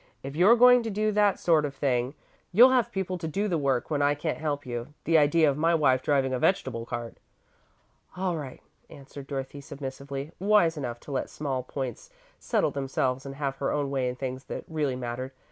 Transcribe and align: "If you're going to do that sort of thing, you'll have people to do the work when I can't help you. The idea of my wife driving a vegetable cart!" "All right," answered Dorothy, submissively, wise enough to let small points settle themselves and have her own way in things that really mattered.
"If 0.23 0.35
you're 0.35 0.55
going 0.55 0.81
to 0.81 0.89
do 0.89 1.11
that 1.11 1.37
sort 1.39 1.63
of 1.63 1.75
thing, 1.75 2.15
you'll 2.51 2.71
have 2.71 2.91
people 2.91 3.19
to 3.19 3.27
do 3.27 3.47
the 3.47 3.59
work 3.59 3.91
when 3.91 4.01
I 4.01 4.15
can't 4.15 4.39
help 4.39 4.65
you. 4.65 4.95
The 5.03 5.19
idea 5.19 5.47
of 5.47 5.59
my 5.59 5.75
wife 5.75 6.01
driving 6.01 6.33
a 6.33 6.39
vegetable 6.39 6.87
cart!" 6.87 7.17
"All 8.17 8.35
right," 8.35 8.63
answered 8.89 9.27
Dorothy, 9.27 9.61
submissively, 9.61 10.31
wise 10.39 10.75
enough 10.75 10.99
to 11.01 11.11
let 11.11 11.29
small 11.29 11.61
points 11.61 12.09
settle 12.39 12.71
themselves 12.71 13.27
and 13.27 13.35
have 13.35 13.57
her 13.57 13.69
own 13.69 13.91
way 13.91 14.09
in 14.09 14.15
things 14.15 14.45
that 14.45 14.65
really 14.67 14.95
mattered. 14.95 15.33